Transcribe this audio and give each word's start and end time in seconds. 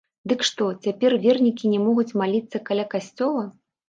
Дык 0.31 0.39
што, 0.49 0.69
цяпер 0.85 1.15
вернікі 1.25 1.71
не 1.73 1.79
могуць 1.83 2.15
маліцца 2.21 2.61
каля 2.71 2.87
касцёла? 2.95 3.45